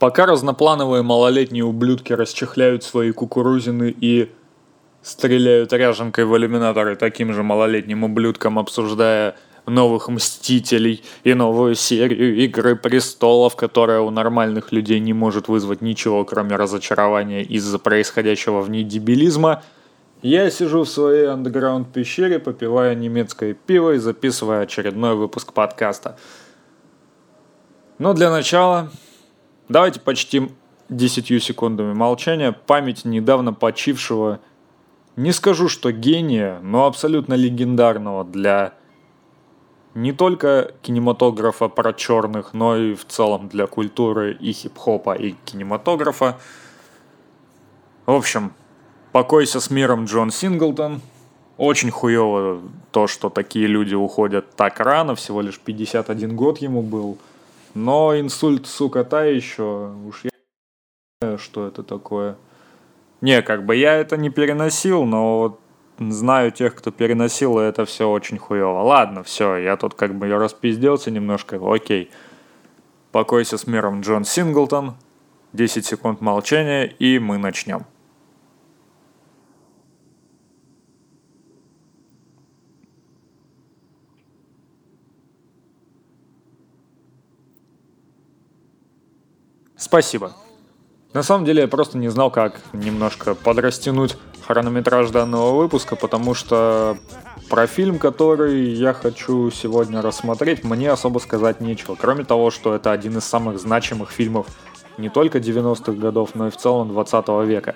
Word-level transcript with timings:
Пока 0.00 0.24
разноплановые 0.24 1.02
малолетние 1.02 1.62
ублюдки 1.62 2.14
расчехляют 2.14 2.82
свои 2.82 3.12
кукурузины 3.12 3.94
и 4.00 4.32
стреляют 5.02 5.74
ряженкой 5.74 6.24
в 6.24 6.34
иллюминаторы 6.34 6.96
таким 6.96 7.34
же 7.34 7.42
малолетним 7.42 8.04
ублюдкам, 8.04 8.58
обсуждая 8.58 9.36
новых 9.66 10.08
Мстителей 10.08 11.04
и 11.22 11.34
новую 11.34 11.74
серию 11.74 12.34
Игры 12.44 12.76
Престолов, 12.76 13.56
которая 13.56 14.00
у 14.00 14.08
нормальных 14.08 14.72
людей 14.72 15.00
не 15.00 15.12
может 15.12 15.48
вызвать 15.48 15.82
ничего, 15.82 16.24
кроме 16.24 16.56
разочарования 16.56 17.42
из-за 17.42 17.78
происходящего 17.78 18.62
в 18.62 18.70
ней 18.70 18.84
дебилизма, 18.84 19.62
я 20.22 20.50
сижу 20.50 20.84
в 20.84 20.88
своей 20.88 21.26
андеграунд-пещере, 21.26 22.38
попивая 22.38 22.94
немецкое 22.94 23.52
пиво 23.52 23.92
и 23.92 23.98
записывая 23.98 24.62
очередной 24.62 25.14
выпуск 25.14 25.52
подкаста. 25.52 26.16
Но 27.98 28.14
для 28.14 28.30
начала 28.30 28.90
давайте 29.70 30.00
почтим 30.00 30.50
10 30.90 31.42
секундами 31.42 31.94
молчания 31.94 32.52
память 32.52 33.06
недавно 33.06 33.54
почившего, 33.54 34.40
не 35.16 35.32
скажу, 35.32 35.68
что 35.68 35.92
гения, 35.92 36.58
но 36.60 36.86
абсолютно 36.86 37.34
легендарного 37.34 38.24
для 38.24 38.74
не 39.94 40.12
только 40.12 40.72
кинематографа 40.82 41.68
про 41.68 41.92
черных, 41.92 42.52
но 42.52 42.76
и 42.76 42.94
в 42.94 43.04
целом 43.06 43.48
для 43.48 43.66
культуры 43.66 44.32
и 44.32 44.52
хип-хопа, 44.52 45.14
и 45.14 45.34
кинематографа. 45.44 46.38
В 48.06 48.12
общем, 48.12 48.52
покойся 49.12 49.60
с 49.60 49.70
миром 49.70 50.04
Джон 50.04 50.30
Синглтон. 50.30 51.00
Очень 51.56 51.90
хуево 51.90 52.60
то, 52.90 53.06
что 53.06 53.28
такие 53.30 53.66
люди 53.66 53.94
уходят 53.94 54.54
так 54.56 54.80
рано, 54.80 55.14
всего 55.14 55.42
лишь 55.42 55.58
51 55.58 56.34
год 56.34 56.58
ему 56.58 56.82
был. 56.82 57.18
Но 57.74 58.18
инсульт, 58.18 58.66
сука, 58.66 59.04
та 59.04 59.24
еще, 59.24 59.92
уж 60.06 60.24
я 60.24 60.30
знаю, 61.20 61.38
что 61.38 61.66
это 61.66 61.82
такое. 61.82 62.36
Не, 63.20 63.42
как 63.42 63.64
бы 63.66 63.76
я 63.76 63.94
это 63.94 64.16
не 64.16 64.30
переносил, 64.30 65.04
но 65.04 65.38
вот 65.40 65.60
знаю 65.98 66.50
тех, 66.50 66.74
кто 66.74 66.90
переносил, 66.90 67.60
и 67.60 67.64
это 67.64 67.84
все 67.84 68.10
очень 68.10 68.38
хуево. 68.38 68.80
Ладно, 68.82 69.22
все, 69.22 69.56
я 69.56 69.76
тут 69.76 69.94
как 69.94 70.14
бы 70.14 70.28
распизделся 70.28 71.10
немножко, 71.10 71.60
окей. 71.62 72.10
Покойся 73.12 73.58
с 73.58 73.66
миром 73.66 74.00
Джон 74.00 74.24
Синглтон. 74.24 74.94
10 75.52 75.84
секунд 75.84 76.20
молчания, 76.20 76.84
и 76.84 77.18
мы 77.18 77.36
начнем. 77.36 77.84
Спасибо. 89.90 90.30
На 91.14 91.24
самом 91.24 91.44
деле 91.44 91.62
я 91.62 91.66
просто 91.68 91.98
не 91.98 92.06
знал, 92.10 92.30
как 92.30 92.60
немножко 92.72 93.34
подрастянуть 93.34 94.16
хронометраж 94.46 95.10
данного 95.10 95.56
выпуска, 95.56 95.96
потому 95.96 96.32
что 96.34 96.96
про 97.48 97.66
фильм, 97.66 97.98
который 97.98 98.70
я 98.70 98.92
хочу 98.92 99.50
сегодня 99.50 100.00
рассмотреть, 100.00 100.62
мне 100.62 100.92
особо 100.92 101.18
сказать 101.18 101.60
нечего. 101.60 101.96
Кроме 102.00 102.22
того, 102.22 102.52
что 102.52 102.72
это 102.72 102.92
один 102.92 103.18
из 103.18 103.24
самых 103.24 103.58
значимых 103.58 104.12
фильмов 104.12 104.46
не 104.96 105.08
только 105.08 105.38
90-х 105.38 105.90
годов, 105.94 106.36
но 106.36 106.46
и 106.46 106.50
в 106.50 106.56
целом 106.56 106.90
20 106.90 107.26
века. 107.48 107.74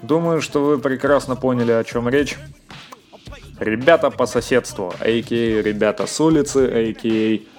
Думаю, 0.00 0.40
что 0.40 0.62
вы 0.62 0.78
прекрасно 0.78 1.34
поняли, 1.34 1.72
о 1.72 1.82
чем 1.82 2.08
речь. 2.08 2.38
Ребята 3.58 4.12
по 4.12 4.26
соседству, 4.26 4.94
а.к.а. 5.00 5.62
ребята 5.62 6.06
с 6.06 6.20
улицы, 6.20 6.70
а.к.а. 6.72 7.56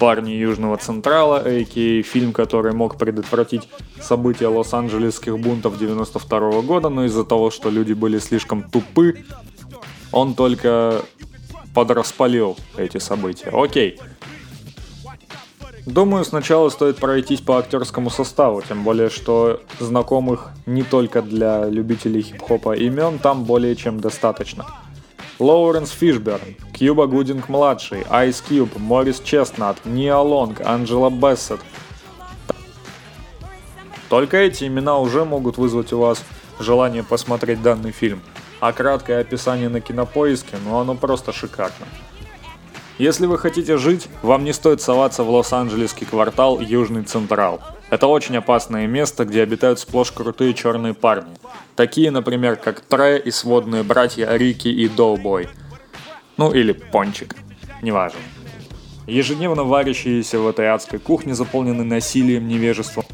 «Парни 0.00 0.30
Южного 0.30 0.78
Централа», 0.78 1.36
а.к.а. 1.44 2.02
фильм, 2.02 2.32
который 2.32 2.72
мог 2.72 2.96
предотвратить 2.96 3.68
события 4.00 4.48
Лос-Анджелесских 4.48 5.38
бунтов 5.38 5.78
92 5.78 6.62
года, 6.62 6.88
но 6.88 7.04
из-за 7.04 7.22
того, 7.22 7.50
что 7.50 7.68
люди 7.68 7.92
были 7.92 8.18
слишком 8.18 8.62
тупы, 8.62 9.24
он 10.10 10.34
только 10.34 11.02
подраспалил 11.74 12.56
эти 12.78 12.96
события. 12.96 13.50
Окей. 13.52 14.00
Думаю, 15.86 16.24
сначала 16.24 16.70
стоит 16.70 16.96
пройтись 16.96 17.40
по 17.40 17.58
актерскому 17.58 18.10
составу, 18.10 18.62
тем 18.62 18.84
более, 18.84 19.10
что 19.10 19.60
знакомых 19.78 20.50
не 20.64 20.82
только 20.82 21.20
для 21.20 21.66
любителей 21.66 22.22
хип-хопа 22.22 22.74
имен 22.74 23.18
там 23.18 23.44
более 23.44 23.76
чем 23.76 24.00
достаточно. 24.00 24.66
Лоуренс 25.40 25.90
Фишберн, 25.90 26.54
Кьюба 26.74 27.06
Гудинг-младший, 27.06 28.04
Айс 28.10 28.42
Кьюб, 28.42 28.76
Морис 28.76 29.20
Честнат, 29.20 29.78
Ниа 29.86 30.18
Лонг, 30.18 30.60
Анджела 30.60 31.08
Бессет. 31.08 31.60
Только 34.10 34.36
эти 34.36 34.64
имена 34.64 34.98
уже 34.98 35.24
могут 35.24 35.56
вызвать 35.56 35.94
у 35.94 35.98
вас 35.98 36.22
желание 36.58 37.02
посмотреть 37.02 37.62
данный 37.62 37.90
фильм. 37.90 38.20
А 38.60 38.72
краткое 38.72 39.20
описание 39.20 39.70
на 39.70 39.80
кинопоиске, 39.80 40.58
ну 40.62 40.78
оно 40.78 40.94
просто 40.94 41.32
шикарно. 41.32 41.86
Если 42.98 43.24
вы 43.24 43.38
хотите 43.38 43.78
жить, 43.78 44.08
вам 44.20 44.44
не 44.44 44.52
стоит 44.52 44.82
соваться 44.82 45.22
в 45.22 45.30
Лос-Анджелесский 45.30 46.06
квартал 46.06 46.60
Южный 46.60 47.04
Централ. 47.04 47.62
Это 47.90 48.06
очень 48.06 48.36
опасное 48.36 48.86
место, 48.86 49.24
где 49.24 49.42
обитают 49.42 49.80
сплошь 49.80 50.12
крутые 50.12 50.54
черные 50.54 50.94
парни. 50.94 51.36
Такие, 51.74 52.10
например, 52.10 52.56
как 52.56 52.80
Тре 52.80 53.18
и 53.18 53.30
сводные 53.30 53.82
братья 53.82 54.32
Рики 54.36 54.68
и 54.68 54.88
Доубой. 54.88 55.48
Ну 56.36 56.52
или 56.52 56.72
Пончик. 56.72 57.34
Неважно. 57.82 58.20
Ежедневно 59.06 59.64
варящиеся 59.64 60.38
в 60.38 60.46
этой 60.46 60.68
адской 60.68 61.00
кухне, 61.00 61.34
заполненной 61.34 61.84
насилием, 61.84 62.46
невежеством 62.46 63.04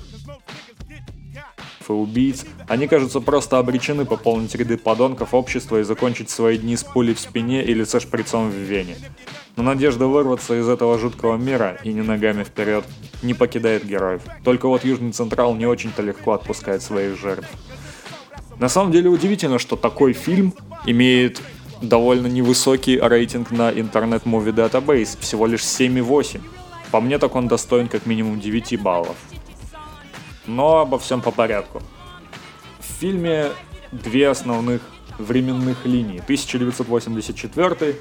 и 1.88 1.92
убийц, 1.92 2.44
они 2.68 2.86
кажутся 2.86 3.20
просто 3.20 3.58
обречены 3.58 4.04
пополнить 4.04 4.54
ряды 4.54 4.76
подонков 4.76 5.34
общества 5.34 5.80
и 5.80 5.82
закончить 5.82 6.30
свои 6.30 6.58
дни 6.58 6.76
с 6.76 6.84
пулей 6.84 7.14
в 7.14 7.20
спине 7.20 7.64
или 7.64 7.84
со 7.84 8.00
шприцом 8.00 8.50
в 8.50 8.54
вене. 8.54 8.96
Но 9.56 9.62
надежда 9.62 10.06
вырваться 10.06 10.58
из 10.58 10.68
этого 10.68 10.98
жуткого 10.98 11.36
мира 11.36 11.78
и 11.82 11.92
не 11.92 12.02
ногами 12.02 12.44
вперед 12.44 12.84
не 13.22 13.32
покидает 13.34 13.86
героев. 13.86 14.22
Только 14.44 14.68
вот 14.68 14.84
Южный 14.84 15.12
Централ 15.12 15.54
не 15.54 15.66
очень-то 15.66 16.02
легко 16.02 16.32
отпускает 16.32 16.82
своих 16.82 17.18
жертв. 17.18 17.48
На 18.58 18.68
самом 18.68 18.92
деле 18.92 19.08
удивительно, 19.08 19.58
что 19.58 19.76
такой 19.76 20.12
фильм 20.12 20.54
имеет 20.86 21.40
довольно 21.82 22.26
невысокий 22.26 22.98
рейтинг 22.98 23.50
на 23.50 23.70
интернет 23.70 24.24
Movie 24.24 24.54
Database, 24.54 25.18
всего 25.20 25.46
лишь 25.46 25.60
7,8. 25.60 26.40
По 26.90 27.00
мне 27.00 27.18
так 27.18 27.34
он 27.34 27.48
достоин 27.48 27.88
как 27.88 28.06
минимум 28.06 28.40
9 28.40 28.80
баллов. 28.80 29.16
Но 30.46 30.78
обо 30.78 30.98
всем 30.98 31.20
по 31.20 31.30
порядку. 31.30 31.82
В 32.78 32.84
фильме 33.00 33.50
две 33.92 34.28
основных 34.28 34.82
временных 35.18 35.86
линии. 35.86 36.18
1984, 36.20 37.96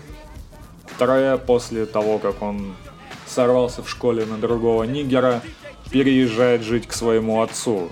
вторая 0.86 1.38
после 1.38 1.86
того, 1.86 2.20
как 2.20 2.42
он 2.42 2.76
сорвался 3.26 3.84
в 3.84 3.90
школе 3.90 4.26
на 4.26 4.38
другого 4.38 4.84
нигера, 4.84 5.42
переезжает 5.92 6.62
жить 6.62 6.88
к 6.88 6.94
своему 6.94 7.42
отцу 7.42 7.90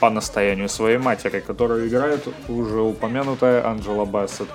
по 0.00 0.10
настоянию 0.10 0.68
своей 0.68 0.98
матери, 0.98 1.40
которую 1.40 1.88
играет 1.88 2.26
уже 2.48 2.80
упомянутая 2.80 3.66
Анджела 3.66 4.04
Бассет. 4.04 4.48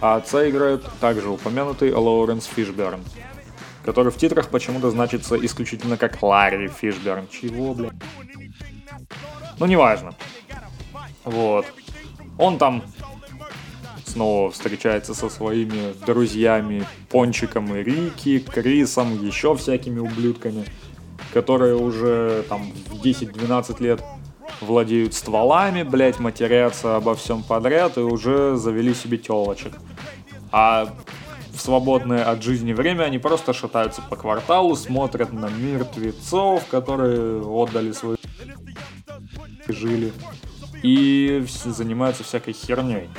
А 0.00 0.16
отца 0.16 0.48
играет 0.48 0.84
также 1.00 1.28
упомянутый 1.28 1.92
Лоуренс 1.92 2.46
Фишберн, 2.46 3.00
который 3.88 4.12
в 4.12 4.18
титрах 4.18 4.50
почему-то 4.50 4.90
значится 4.90 5.34
исключительно 5.46 5.96
как 5.96 6.22
Ларри 6.22 6.68
Фишберн. 6.68 7.26
Чего, 7.30 7.72
блядь? 7.72 7.94
Ну, 9.58 9.64
неважно. 9.64 10.12
Вот. 11.24 11.64
Он 12.36 12.58
там 12.58 12.82
снова 14.04 14.50
встречается 14.50 15.14
со 15.14 15.30
своими 15.30 15.94
друзьями 16.04 16.86
Пончиком 17.08 17.74
и 17.74 17.82
Рики, 17.82 18.40
Крисом, 18.40 19.26
еще 19.26 19.56
всякими 19.56 20.00
ублюдками, 20.00 20.66
которые 21.32 21.74
уже 21.74 22.44
там 22.46 22.70
в 22.88 23.02
10-12 23.02 23.82
лет 23.82 24.04
владеют 24.60 25.14
стволами, 25.14 25.82
блять, 25.82 26.18
матерятся 26.18 26.96
обо 26.96 27.14
всем 27.14 27.42
подряд 27.42 27.96
и 27.96 28.00
уже 28.00 28.54
завели 28.56 28.92
себе 28.92 29.16
телочек. 29.16 29.72
А 30.52 30.94
в 31.58 31.60
свободное 31.60 32.24
от 32.24 32.40
жизни 32.42 32.72
время 32.72 33.02
они 33.02 33.18
просто 33.18 33.52
шатаются 33.52 34.00
по 34.00 34.14
кварталу, 34.14 34.76
смотрят 34.76 35.32
на 35.32 35.48
мертвецов, 35.48 36.64
которые 36.66 37.42
отдали 37.42 37.90
свою 37.90 38.16
жили, 39.66 40.12
и 40.84 41.44
занимаются 41.64 42.22
всякой 42.22 42.54
херней. 42.54 43.10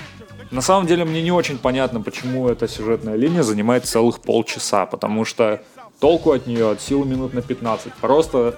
На 0.51 0.61
самом 0.61 0.87
деле 0.87 1.03
мне 1.03 1.21
не 1.21 1.33
очень 1.33 1.57
понятно, 1.57 2.01
почему 2.01 2.47
эта 2.47 2.67
сюжетная 2.69 3.15
линия 3.15 3.43
занимает 3.43 3.85
целых 3.85 4.21
полчаса, 4.21 4.85
потому 4.85 5.25
что 5.25 5.61
толку 5.99 6.31
от 6.31 6.47
нее 6.47 6.71
от 6.71 6.81
силы 6.81 7.05
минут 7.05 7.33
на 7.33 7.41
15. 7.41 7.93
Просто 7.95 8.57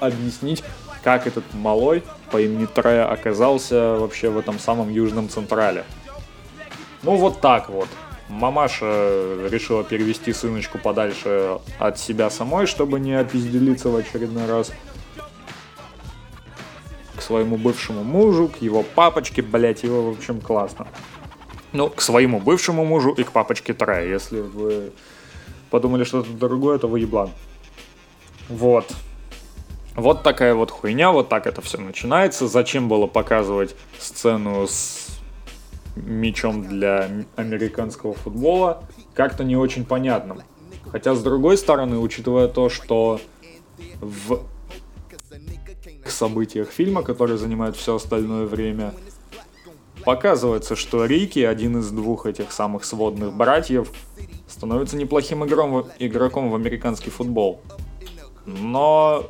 объяснить, 0.00 0.64
как 1.04 1.28
этот 1.28 1.44
малой 1.54 2.02
по 2.32 2.42
имени 2.42 2.66
Трея 2.66 3.10
оказался 3.10 3.96
вообще 3.96 4.28
в 4.28 4.36
этом 4.36 4.58
самом 4.58 4.90
Южном 4.90 5.28
Централе. 5.28 5.84
Ну 7.04 7.14
вот 7.16 7.40
так 7.40 7.70
вот. 7.70 7.88
Мамаша 8.28 9.48
решила 9.50 9.84
перевести 9.84 10.32
сыночку 10.32 10.78
подальше 10.78 11.58
от 11.78 11.98
себя 11.98 12.28
самой, 12.28 12.66
чтобы 12.66 12.98
не 12.98 13.14
опизделиться 13.14 13.88
в 13.88 13.96
очередной 13.96 14.46
раз 14.46 14.72
к 17.16 17.22
своему 17.22 17.56
бывшему 17.56 18.02
мужу, 18.02 18.48
к 18.48 18.60
его 18.60 18.82
папочке, 18.82 19.42
блять, 19.42 19.84
его, 19.84 20.10
в 20.10 20.18
общем, 20.18 20.40
классно. 20.40 20.88
Ну, 21.72 21.88
к 21.88 22.00
своему 22.00 22.40
бывшему 22.40 22.84
мужу 22.84 23.12
и 23.12 23.22
к 23.22 23.32
папочке 23.32 23.74
Трая. 23.74 24.06
Если 24.06 24.40
вы 24.40 24.92
подумали 25.70 26.04
что-то 26.04 26.30
другое, 26.30 26.78
то 26.78 26.88
вы 26.88 27.00
еблан. 27.00 27.30
Вот. 28.48 28.92
Вот 29.94 30.22
такая 30.22 30.54
вот 30.54 30.70
хуйня, 30.70 31.10
вот 31.10 31.28
так 31.28 31.46
это 31.46 31.62
все 31.62 31.78
начинается. 31.78 32.48
Зачем 32.48 32.88
было 32.88 33.06
показывать 33.06 33.74
сцену 33.98 34.66
с 34.66 35.15
мячом 35.96 36.62
для 36.62 37.10
американского 37.36 38.14
футбола, 38.14 38.84
как-то 39.14 39.44
не 39.44 39.56
очень 39.56 39.84
понятно. 39.84 40.44
Хотя, 40.90 41.14
с 41.14 41.22
другой 41.22 41.56
стороны, 41.56 41.98
учитывая 41.98 42.48
то, 42.48 42.68
что 42.68 43.20
в 44.00 44.40
событиях 46.06 46.70
фильма, 46.70 47.02
которые 47.02 47.38
занимают 47.38 47.76
все 47.76 47.96
остальное 47.96 48.46
время, 48.46 48.94
показывается, 50.04 50.76
что 50.76 51.04
Рики, 51.04 51.40
один 51.40 51.78
из 51.78 51.90
двух 51.90 52.26
этих 52.26 52.52
самых 52.52 52.84
сводных 52.84 53.32
братьев, 53.34 53.90
становится 54.46 54.96
неплохим 54.96 55.44
игром, 55.44 55.86
игроком 55.98 56.50
в 56.50 56.54
американский 56.54 57.10
футбол. 57.10 57.60
Но 58.46 59.28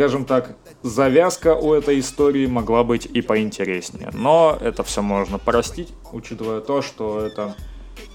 скажем 0.00 0.24
так, 0.24 0.56
завязка 0.82 1.54
у 1.54 1.74
этой 1.74 2.00
истории 2.00 2.46
могла 2.46 2.84
быть 2.84 3.04
и 3.04 3.20
поинтереснее. 3.20 4.08
Но 4.14 4.56
это 4.58 4.82
все 4.82 5.02
можно 5.02 5.36
простить, 5.36 5.92
учитывая 6.10 6.62
то, 6.62 6.80
что 6.80 7.20
это 7.20 7.54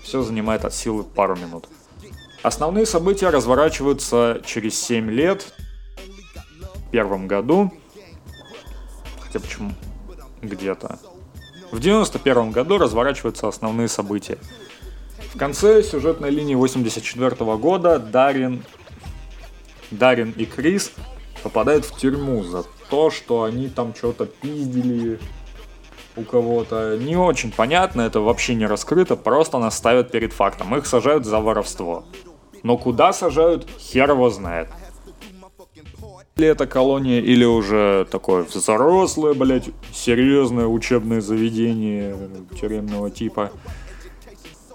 все 0.01 0.23
занимает 0.23 0.65
от 0.65 0.73
силы 0.73 1.03
пару 1.03 1.35
минут. 1.35 1.69
Основные 2.41 2.87
события 2.87 3.29
разворачиваются 3.29 4.41
через 4.43 4.81
7 4.81 5.11
лет, 5.11 5.53
в 6.73 6.89
первом 6.89 7.27
году, 7.27 7.71
хотя 9.19 9.39
почему 9.39 9.71
где-то. 10.41 10.97
В 11.71 11.79
91 11.79 12.49
году 12.49 12.79
разворачиваются 12.79 13.47
основные 13.47 13.89
события. 13.89 14.39
В 15.35 15.37
конце 15.37 15.83
сюжетной 15.83 16.31
линии 16.31 16.55
84 16.55 17.35
года 17.57 17.99
Дарин, 17.99 18.63
Дарин 19.91 20.31
и 20.31 20.45
Крис 20.45 20.91
попадают 21.45 21.85
в 21.85 21.95
тюрьму 21.95 22.43
за 22.43 22.63
то, 22.89 23.11
что 23.11 23.43
они 23.43 23.69
там 23.69 23.93
что-то 23.93 24.25
пиздили 24.25 25.19
у 26.15 26.23
кого-то. 26.23 26.97
Не 26.97 27.17
очень 27.17 27.51
понятно, 27.51 28.01
это 28.01 28.19
вообще 28.19 28.55
не 28.55 28.65
раскрыто, 28.65 29.15
просто 29.15 29.59
нас 29.59 29.77
ставят 29.77 30.09
перед 30.11 30.33
фактом. 30.33 30.75
Их 30.75 30.87
сажают 30.87 31.23
за 31.23 31.39
воровство. 31.39 32.03
Но 32.63 32.79
куда 32.79 33.13
сажают, 33.13 33.69
хер 33.77 34.09
его 34.09 34.31
знает. 34.31 34.69
Или 36.35 36.47
это 36.47 36.65
колония, 36.65 37.21
или 37.21 37.45
уже 37.45 38.07
такое 38.09 38.41
взрослое, 38.43 39.35
блядь, 39.35 39.69
серьезное 39.93 40.65
учебное 40.65 41.21
заведение 41.21 42.17
тюремного 42.59 43.11
типа. 43.11 43.51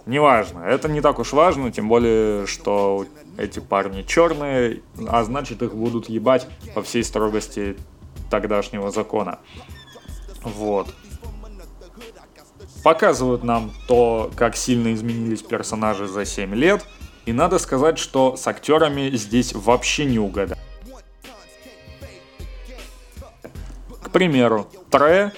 Неважно, 0.06 0.60
это 0.60 0.88
не 0.88 1.00
так 1.00 1.18
уж 1.18 1.32
важно, 1.32 1.72
тем 1.72 1.88
более, 1.88 2.46
что 2.46 3.06
эти 3.36 3.60
парни 3.60 4.02
черные, 4.02 4.82
а 5.08 5.24
значит 5.24 5.62
их 5.62 5.74
будут 5.74 6.08
ебать 6.08 6.46
по 6.74 6.82
всей 6.82 7.04
строгости 7.04 7.76
тогдашнего 8.30 8.90
закона. 8.90 9.38
Вот. 10.42 10.94
Показывают 12.82 13.44
нам 13.44 13.72
то, 13.88 14.30
как 14.36 14.56
сильно 14.56 14.94
изменились 14.94 15.42
персонажи 15.42 16.06
за 16.06 16.24
7 16.24 16.54
лет. 16.54 16.84
И 17.26 17.32
надо 17.32 17.58
сказать, 17.58 17.98
что 17.98 18.36
с 18.36 18.46
актерами 18.46 19.10
здесь 19.10 19.52
вообще 19.52 20.06
не 20.06 20.18
угадать. 20.18 20.58
К 24.02 24.10
примеру, 24.10 24.68
Тре 24.90 25.32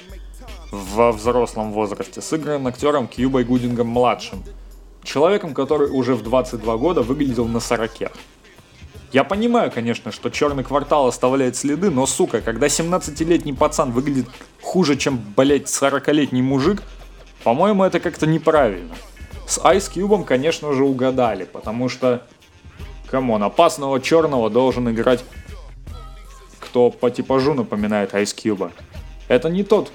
во 0.71 1.13
взрослом 1.13 1.73
возрасте 1.73 2.21
сыгран 2.23 2.67
актером 2.67 3.09
Кьюбой 3.09 3.45
Гудингом 3.45 3.89
младшим– 3.89 4.43
человеком, 5.03 5.55
который 5.55 5.91
уже 5.91 6.15
в 6.15 6.23
22 6.23 6.77
года 6.77 7.03
выглядел 7.03 7.47
на 7.47 7.61
40. 7.61 8.13
Я 9.13 9.25
понимаю, 9.25 9.71
конечно, 9.71 10.11
что 10.11 10.31
черный 10.31 10.65
квартал 10.65 11.07
оставляет 11.07 11.57
следы, 11.57 11.91
но, 11.91 12.07
сука, 12.07 12.41
когда 12.41 12.67
17-летний 12.67 13.53
пацан 13.53 13.93
выглядит 13.93 14.27
хуже, 14.63 14.97
чем, 14.97 15.21
блять, 15.37 15.65
40-летний 15.65 16.43
мужик, 16.43 16.83
по-моему, 17.45 17.85
это 17.85 18.01
как-то 18.01 18.27
неправильно. 18.27 18.95
С 19.47 19.59
Ice 19.59 19.93
Cube, 19.93 20.25
конечно 20.25 20.73
же, 20.73 20.85
угадали, 20.85 21.45
потому 21.45 21.89
что, 21.89 22.27
come 23.11 23.29
on, 23.29 23.43
опасного 23.43 24.01
черного 24.01 24.49
должен 24.49 24.91
играть 24.91 25.25
кто 26.73 26.89
по 26.89 27.11
типажу 27.11 27.53
напоминает 27.53 28.15
Ice 28.15 28.35
Cube. 28.35 28.73
Это 29.29 29.51
не 29.51 29.63
тот 29.63 29.93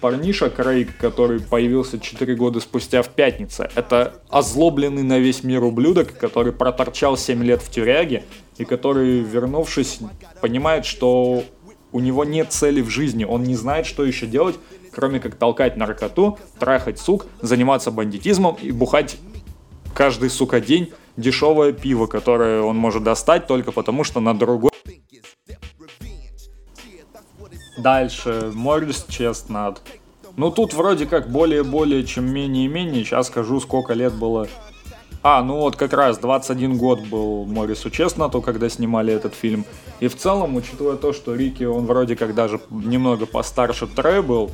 парниша 0.00 0.50
Крейг, 0.50 0.96
который 0.96 1.40
появился 1.40 1.98
4 1.98 2.34
года 2.34 2.60
спустя 2.60 3.02
в 3.02 3.08
пятнице, 3.08 3.68
это 3.74 4.22
озлобленный 4.28 5.02
на 5.02 5.18
весь 5.18 5.44
мир 5.44 5.64
ублюдок, 5.64 6.16
который 6.18 6.52
проторчал 6.52 7.16
7 7.16 7.42
лет 7.44 7.62
в 7.62 7.70
тюряге 7.70 8.24
и 8.56 8.64
который, 8.64 9.20
вернувшись, 9.20 10.00
понимает, 10.40 10.84
что 10.84 11.44
у 11.92 12.00
него 12.00 12.24
нет 12.24 12.52
цели 12.52 12.80
в 12.80 12.90
жизни, 12.90 13.24
он 13.24 13.42
не 13.44 13.56
знает, 13.56 13.86
что 13.86 14.04
еще 14.04 14.26
делать, 14.26 14.56
кроме 14.92 15.20
как 15.20 15.36
толкать 15.36 15.76
наркоту, 15.76 16.38
трахать 16.58 16.98
сук, 16.98 17.26
заниматься 17.40 17.90
бандитизмом 17.90 18.56
и 18.60 18.70
бухать 18.70 19.18
каждый, 19.94 20.30
сука, 20.30 20.60
день 20.60 20.92
дешевое 21.16 21.72
пиво, 21.72 22.06
которое 22.06 22.62
он 22.62 22.76
может 22.76 23.02
достать 23.02 23.46
только 23.46 23.72
потому, 23.72 24.04
что 24.04 24.20
на 24.20 24.38
другой 24.38 24.67
Дальше, 27.78 28.50
Моррис 28.54 29.06
Честнат. 29.08 29.80
Ну 30.36 30.50
тут 30.50 30.74
вроде 30.74 31.06
как 31.06 31.30
более-более, 31.30 32.04
чем 32.04 32.32
менее-менее. 32.32 33.04
Сейчас 33.04 33.28
скажу, 33.28 33.60
сколько 33.60 33.94
лет 33.94 34.12
было. 34.12 34.48
А, 35.22 35.42
ну 35.42 35.56
вот 35.58 35.76
как 35.76 35.92
раз 35.92 36.18
21 36.18 36.76
год 36.76 37.00
был 37.06 37.44
Моррису 37.44 37.90
Честнату, 37.90 38.40
когда 38.40 38.68
снимали 38.68 39.12
этот 39.12 39.34
фильм. 39.34 39.64
И 40.00 40.08
в 40.08 40.16
целом, 40.16 40.56
учитывая 40.56 40.96
то, 40.96 41.12
что 41.12 41.34
Рики, 41.34 41.64
он 41.64 41.86
вроде 41.86 42.14
как 42.14 42.34
даже 42.34 42.60
немного 42.70 43.26
постарше 43.26 43.86
Трэ 43.86 44.22
был, 44.22 44.50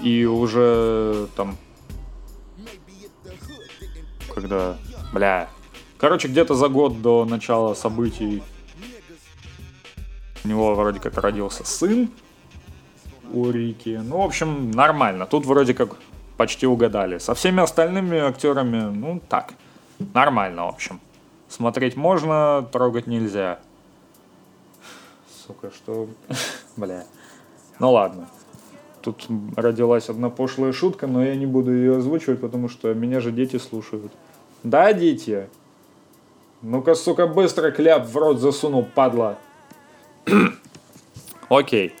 и 0.00 0.24
уже 0.24 1.28
там... 1.36 1.56
Когда... 4.34 4.76
Бля... 5.12 5.48
Короче, 5.98 6.28
где-то 6.28 6.54
за 6.54 6.68
год 6.68 7.00
до 7.00 7.24
начала 7.24 7.74
событий 7.74 8.42
у 10.44 10.48
него 10.48 10.74
вроде 10.74 11.00
как 11.00 11.18
родился 11.18 11.64
сын 11.64 12.10
у 13.32 13.50
Рики. 13.50 14.00
Ну, 14.02 14.18
в 14.18 14.22
общем, 14.22 14.70
нормально. 14.70 15.26
Тут 15.26 15.46
вроде 15.46 15.74
как 15.74 15.96
почти 16.36 16.66
угадали. 16.66 17.18
Со 17.18 17.34
всеми 17.34 17.62
остальными 17.62 18.18
актерами, 18.18 18.90
ну, 18.94 19.20
так. 19.28 19.54
Нормально, 20.14 20.66
в 20.66 20.68
общем. 20.68 21.00
Смотреть 21.48 21.96
можно, 21.96 22.66
трогать 22.72 23.06
нельзя. 23.06 23.58
Сука, 25.46 25.70
что... 25.74 26.08
Бля. 26.76 27.04
Ну 27.78 27.92
ладно. 27.92 28.28
Тут 29.02 29.26
родилась 29.56 30.08
одна 30.08 30.30
пошлая 30.30 30.72
шутка, 30.72 31.06
но 31.06 31.24
я 31.24 31.34
не 31.34 31.46
буду 31.46 31.72
ее 31.72 31.96
озвучивать, 31.96 32.40
потому 32.40 32.68
что 32.68 32.94
меня 32.94 33.20
же 33.20 33.32
дети 33.32 33.58
слушают. 33.58 34.12
Да, 34.62 34.92
дети? 34.92 35.48
Ну-ка, 36.62 36.94
сука, 36.94 37.26
быстро 37.26 37.72
кляп 37.72 38.06
в 38.06 38.16
рот 38.16 38.38
засунул, 38.38 38.84
падла. 38.84 39.38
Окей. 41.48 41.94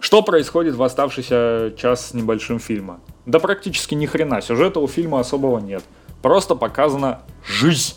Что 0.00 0.22
происходит 0.22 0.74
в 0.74 0.82
оставшийся 0.82 1.74
час 1.76 2.08
с 2.08 2.14
небольшим 2.14 2.58
фильма? 2.58 3.00
Да 3.26 3.38
практически 3.40 3.94
ни 3.94 4.06
хрена, 4.06 4.40
сюжета 4.40 4.80
у 4.80 4.86
фильма 4.86 5.20
особого 5.20 5.58
нет. 5.58 5.82
Просто 6.22 6.54
показана 6.54 7.22
жизнь, 7.44 7.94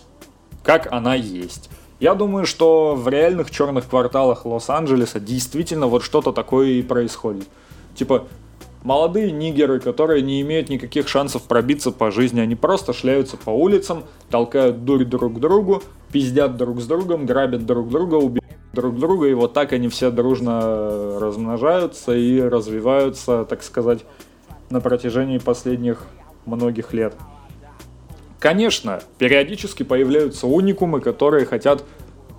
как 0.64 0.92
она 0.92 1.16
есть. 1.16 1.70
Я 2.00 2.16
думаю, 2.16 2.46
что 2.46 2.96
в 2.96 3.08
реальных 3.08 3.52
черных 3.52 3.88
кварталах 3.88 4.46
Лос-Анджелеса 4.46 5.20
действительно 5.20 5.86
вот 5.86 6.04
что-то 6.04 6.32
такое 6.32 6.70
и 6.70 6.82
происходит. 6.82 7.48
Типа, 7.96 8.28
молодые 8.84 9.32
нигеры, 9.32 9.80
которые 9.80 10.22
не 10.22 10.42
имеют 10.42 10.70
никаких 10.70 11.08
шансов 11.08 11.44
пробиться 11.44 11.92
по 11.92 12.12
жизни, 12.12 12.40
они 12.40 12.56
просто 12.56 12.94
шляются 12.94 13.38
по 13.38 13.50
улицам, 13.50 14.04
толкают 14.30 14.86
дурь 14.86 15.06
друг 15.06 15.36
к 15.36 15.40
другу, 15.40 15.84
пиздят 16.12 16.58
друг 16.58 16.82
с 16.82 16.88
другом, 16.88 17.26
грабят 17.26 17.66
друг 17.66 17.90
друга, 17.90 18.16
убивают 18.16 18.42
друг 18.74 18.98
друга, 18.98 19.28
и 19.28 19.34
вот 19.34 19.54
так 19.54 19.74
они 19.74 19.90
все 19.90 20.12
дружно 20.12 21.20
размножаются 21.20 22.16
и 22.16 22.40
развиваются, 22.42 23.46
так 23.46 23.64
сказать, 23.64 24.06
на 24.70 24.82
протяжении 24.82 25.38
последних 25.38 26.08
многих 26.46 26.94
лет. 26.94 27.14
Конечно, 28.40 29.02
периодически 29.20 29.84
появляются 29.84 30.48
уникумы, 30.48 31.00
которые 31.02 31.46
хотят 31.46 31.84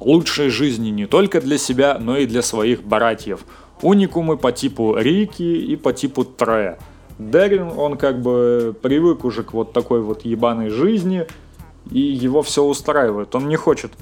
лучшей 0.01 0.49
жизни 0.49 0.89
не 0.89 1.07
только 1.07 1.41
для 1.41 1.59
себя, 1.59 1.97
но 2.01 2.17
и 2.17 2.27
для 2.27 2.43
своих 2.43 2.83
братьев. 2.83 3.45
Уникумы 3.83 4.37
по 4.37 4.53
типу 4.53 4.97
Рики 4.97 5.43
и 5.43 5.77
по 5.77 5.93
типу 5.93 6.25
Тре. 6.25 6.79
Дерин, 7.19 7.73
он 7.77 7.97
как 7.97 8.21
бы 8.21 8.75
привык 8.81 9.25
уже 9.25 9.43
к 9.43 9.53
вот 9.53 9.73
такой 9.73 10.01
вот 10.01 10.25
ебаной 10.25 10.71
жизни, 10.71 11.27
и 11.91 12.01
его 12.01 12.43
все 12.43 12.65
устраивает. 12.65 13.35
Он 13.35 13.49
не 13.49 13.57
хочет 13.57 13.93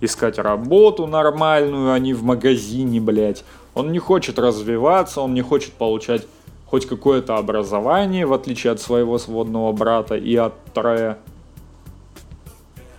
искать 0.00 0.38
работу 0.38 1.06
нормальную, 1.06 1.92
а 1.92 1.98
не 1.98 2.14
в 2.14 2.22
магазине, 2.22 3.00
блядь. 3.00 3.44
Он 3.74 3.92
не 3.92 3.98
хочет 3.98 4.38
развиваться, 4.38 5.20
он 5.20 5.34
не 5.34 5.42
хочет 5.42 5.72
получать 5.72 6.26
хоть 6.66 6.86
какое-то 6.86 7.36
образование, 7.36 8.26
в 8.26 8.32
отличие 8.32 8.72
от 8.72 8.80
своего 8.80 9.18
сводного 9.18 9.72
брата 9.72 10.16
и 10.16 10.36
от 10.36 10.54
Трея. 10.72 11.18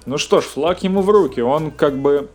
Ну 0.06 0.18
что 0.18 0.42
ж, 0.42 0.46
флаг 0.46 0.84
ему 0.84 1.02
в 1.02 1.10
руки, 1.10 1.42
он 1.42 1.72
как 1.72 1.98
бы... 1.98 2.30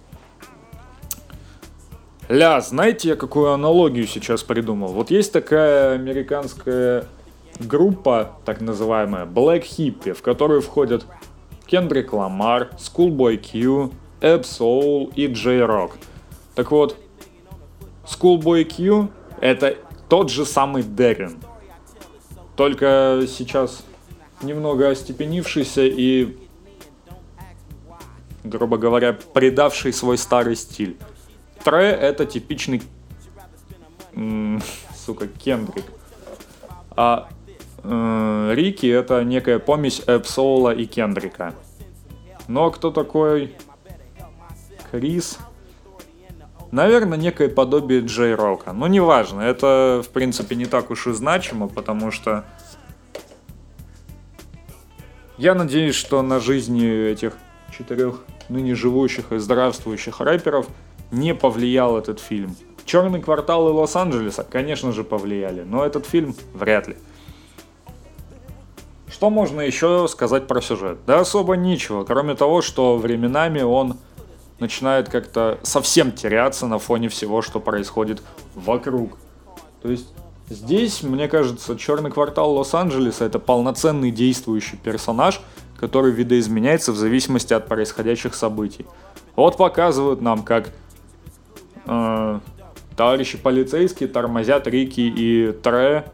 Ля, 2.28 2.60
знаете, 2.60 3.10
я 3.10 3.16
какую 3.16 3.52
аналогию 3.52 4.04
сейчас 4.08 4.42
придумал? 4.42 4.88
Вот 4.88 5.12
есть 5.12 5.32
такая 5.32 5.94
американская 5.94 7.04
группа, 7.60 8.32
так 8.44 8.60
называемая, 8.60 9.26
Black 9.26 9.62
Hippie, 9.62 10.12
в 10.12 10.22
которую 10.22 10.60
входят 10.60 11.06
Кендрик 11.66 12.12
Ламар, 12.12 12.70
Schoolboy 12.78 13.36
Q, 13.36 13.92
Эб 14.20 14.42
Soul 14.42 15.12
и 15.14 15.28
Джей 15.28 15.62
Рок. 15.62 15.92
Так 16.56 16.72
вот, 16.72 16.96
Schoolboy 18.04 18.64
Q 18.64 19.08
это 19.40 19.76
тот 20.08 20.28
же 20.28 20.44
самый 20.44 20.82
Дерин. 20.82 21.38
Только 22.56 23.22
сейчас 23.28 23.84
немного 24.42 24.90
остепенившийся 24.90 25.82
и, 25.82 26.36
грубо 28.42 28.78
говоря, 28.78 29.16
предавший 29.32 29.92
свой 29.92 30.18
старый 30.18 30.56
стиль. 30.56 30.96
Тре 31.66 31.90
это 31.90 32.26
типичный, 32.26 32.80
сука, 34.94 35.26
Кендрик. 35.26 35.84
А 36.90 37.28
э, 37.82 38.52
Рики 38.54 38.86
это 38.86 39.24
некая 39.24 39.58
помесь 39.58 40.00
Эпсоула 40.06 40.72
и 40.72 40.86
Кендрика. 40.86 41.54
Но 42.46 42.70
кто 42.70 42.92
такой 42.92 43.56
Крис? 44.92 45.40
Наверное, 46.70 47.18
некое 47.18 47.48
подобие 47.48 48.02
Джей 48.02 48.36
Рока. 48.36 48.72
Но 48.72 48.86
неважно, 48.86 49.40
это 49.40 50.04
в 50.04 50.10
принципе 50.10 50.54
не 50.54 50.66
так 50.66 50.92
уж 50.92 51.08
и 51.08 51.12
значимо, 51.12 51.66
потому 51.66 52.12
что 52.12 52.44
я 55.36 55.56
надеюсь, 55.56 55.96
что 55.96 56.22
на 56.22 56.38
жизни 56.38 57.10
этих 57.10 57.32
четырех 57.76 58.22
ныне 58.48 58.76
живущих 58.76 59.32
и 59.32 59.38
здравствующих 59.38 60.20
рэперов 60.20 60.68
не 61.10 61.34
повлиял 61.34 61.96
этот 61.96 62.20
фильм. 62.20 62.56
Черный 62.84 63.20
квартал 63.20 63.68
и 63.68 63.72
Лос-Анджелеса, 63.72 64.46
конечно 64.48 64.92
же, 64.92 65.02
повлияли, 65.02 65.62
но 65.62 65.84
этот 65.84 66.06
фильм 66.06 66.36
вряд 66.54 66.86
ли. 66.88 66.96
Что 69.08 69.30
можно 69.30 69.60
еще 69.60 70.06
сказать 70.08 70.46
про 70.46 70.60
сюжет? 70.60 70.98
Да 71.06 71.20
особо 71.20 71.56
ничего, 71.56 72.04
кроме 72.04 72.34
того, 72.34 72.62
что 72.62 72.96
временами 72.96 73.62
он 73.62 73.96
начинает 74.58 75.08
как-то 75.08 75.58
совсем 75.62 76.12
теряться 76.12 76.66
на 76.66 76.78
фоне 76.78 77.08
всего, 77.08 77.42
что 77.42 77.60
происходит 77.60 78.22
вокруг. 78.54 79.16
То 79.82 79.90
есть 79.90 80.08
здесь, 80.48 81.02
мне 81.02 81.28
кажется, 81.28 81.76
Черный 81.76 82.10
квартал 82.10 82.52
Лос-Анджелеса 82.52 83.24
это 83.24 83.38
полноценный 83.38 84.10
действующий 84.10 84.76
персонаж, 84.76 85.40
который 85.78 86.12
видоизменяется 86.12 86.92
в 86.92 86.96
зависимости 86.96 87.52
от 87.52 87.66
происходящих 87.68 88.34
событий. 88.34 88.86
Вот 89.34 89.56
показывают 89.56 90.20
нам, 90.20 90.42
как 90.42 90.70
э, 91.86 92.40
товарищи 92.96 93.38
полицейские 93.38 94.08
тормозят 94.08 94.66
Рики 94.66 95.00
и 95.00 95.52
Тре, 95.62 96.04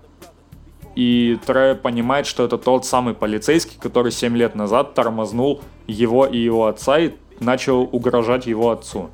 и 0.94 1.38
Тре 1.46 1.74
понимает, 1.74 2.26
что 2.26 2.44
это 2.44 2.58
тот 2.58 2.84
самый 2.84 3.14
полицейский, 3.14 3.78
который 3.80 4.12
7 4.12 4.36
лет 4.36 4.54
назад 4.54 4.94
тормознул 4.94 5.62
его 5.86 6.26
и 6.26 6.38
его 6.38 6.66
отца, 6.66 6.98
и 6.98 7.12
начал 7.40 7.82
угрожать 7.82 8.46
его 8.46 8.70
отцу. 8.70 9.10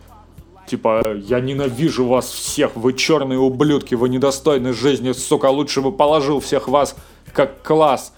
Типа, 0.66 1.14
я 1.16 1.40
ненавижу 1.40 2.06
вас 2.06 2.30
всех, 2.30 2.76
вы 2.76 2.92
черные 2.92 3.38
ублюдки, 3.38 3.94
вы 3.94 4.10
недостойны 4.10 4.74
жизни, 4.74 5.12
сука, 5.12 5.46
лучше 5.46 5.80
бы 5.80 5.92
положил 5.92 6.40
всех 6.40 6.68
вас 6.68 6.94
как 7.32 7.62
класс. 7.62 8.12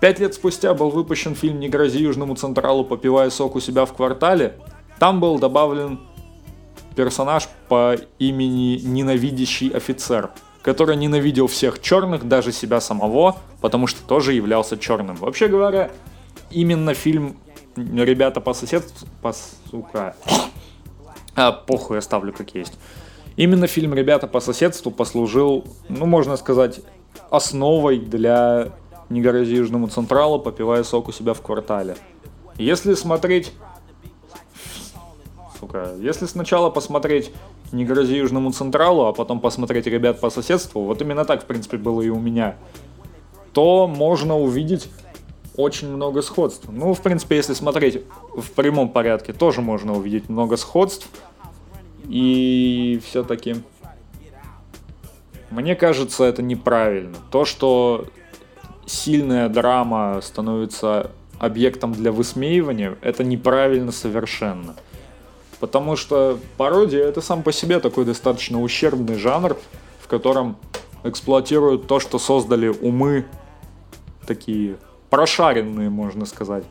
Пять 0.00 0.20
лет 0.20 0.34
спустя 0.34 0.74
был 0.74 0.90
выпущен 0.90 1.34
фильм 1.34 1.58
«Не 1.58 1.68
грози 1.68 1.98
Южному 1.98 2.36
Централу, 2.36 2.84
попивая 2.84 3.30
сок 3.30 3.56
у 3.56 3.60
себя 3.60 3.84
в 3.84 3.94
квартале». 3.94 4.54
Там 5.00 5.18
был 5.18 5.40
добавлен 5.40 5.98
персонаж 6.98 7.48
по 7.68 7.94
имени 8.18 8.80
Ненавидящий 8.80 9.68
офицер, 9.68 10.30
который 10.62 10.96
ненавидел 10.96 11.46
всех 11.46 11.80
черных, 11.80 12.26
даже 12.26 12.50
себя 12.50 12.80
самого, 12.80 13.36
потому 13.60 13.86
что 13.86 14.02
тоже 14.02 14.32
являлся 14.32 14.76
черным. 14.76 15.14
Вообще 15.14 15.46
говоря, 15.46 15.92
именно 16.50 16.94
фильм 16.94 17.36
ребята 17.76 18.40
по 18.40 18.52
соседству, 18.52 19.06
по, 19.22 19.32
сука, 19.70 20.16
а, 21.36 21.52
похуй, 21.52 21.98
оставлю 21.98 22.32
как 22.32 22.52
есть. 22.56 22.72
Именно 23.36 23.68
фильм 23.68 23.94
«Ребята 23.94 24.26
по 24.26 24.40
соседству» 24.40 24.90
послужил, 24.90 25.64
ну, 25.88 26.04
можно 26.06 26.36
сказать, 26.36 26.80
основой 27.30 28.00
для 28.00 28.72
«Не 29.08 29.20
грози 29.20 29.54
Южному 29.54 29.86
Централу, 29.86 30.40
попивая 30.40 30.82
сок 30.82 31.06
у 31.06 31.12
себя 31.12 31.32
в 31.32 31.42
квартале». 31.42 31.96
Если 32.56 32.94
смотреть... 32.94 33.52
Сука, 35.58 35.92
если 36.00 36.26
сначала 36.26 36.70
посмотреть 36.70 37.32
«Не 37.72 37.84
грози 37.84 38.14
Южному 38.14 38.52
Централу», 38.52 39.06
а 39.06 39.12
потом 39.12 39.40
посмотреть 39.40 39.86
«Ребят 39.86 40.20
по 40.20 40.30
соседству», 40.30 40.82
вот 40.82 41.02
именно 41.02 41.24
так, 41.24 41.42
в 41.42 41.46
принципе, 41.46 41.76
было 41.76 42.02
и 42.02 42.08
у 42.08 42.18
меня, 42.18 42.56
то 43.52 43.86
можно 43.86 44.38
увидеть 44.38 44.88
очень 45.56 45.88
много 45.88 46.22
сходств. 46.22 46.68
Ну, 46.68 46.94
в 46.94 47.00
принципе, 47.00 47.36
если 47.36 47.54
смотреть 47.54 48.02
в 48.34 48.52
прямом 48.52 48.90
порядке, 48.90 49.32
тоже 49.32 49.60
можно 49.60 49.94
увидеть 49.96 50.28
много 50.28 50.56
сходств. 50.56 51.08
И 52.08 53.00
все-таки 53.04 53.56
мне 55.50 55.74
кажется, 55.74 56.24
это 56.24 56.42
неправильно. 56.42 57.16
То, 57.30 57.44
что 57.44 58.06
сильная 58.86 59.48
драма 59.48 60.20
становится 60.22 61.10
объектом 61.38 61.92
для 61.92 62.12
высмеивания, 62.12 62.96
это 63.00 63.24
неправильно 63.24 63.92
совершенно. 63.92 64.76
Потому 65.60 65.96
что 65.96 66.38
пародия 66.56 67.04
это 67.04 67.20
сам 67.20 67.42
по 67.42 67.52
себе 67.52 67.80
такой 67.80 68.04
достаточно 68.04 68.62
ущербный 68.62 69.16
жанр, 69.16 69.56
в 70.00 70.08
котором 70.08 70.56
эксплуатируют 71.04 71.86
то, 71.86 72.00
что 72.00 72.18
создали 72.18 72.68
умы 72.68 73.26
такие 74.26 74.76
прошаренные, 75.10 75.90
можно 75.90 76.26
сказать. 76.26 76.64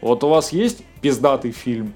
Вот 0.00 0.24
у 0.24 0.28
вас 0.28 0.52
есть 0.52 0.84
пиздатый 1.00 1.52
фильм? 1.52 1.94